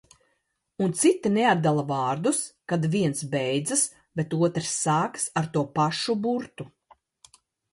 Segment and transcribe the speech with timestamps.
[0.83, 2.39] Un citi neatdala vārdus,
[2.73, 3.83] kad viens beidzas,
[4.21, 6.69] bet otrs sākas ar to pašu burtu.